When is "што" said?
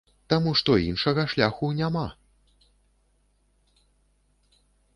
0.59-0.77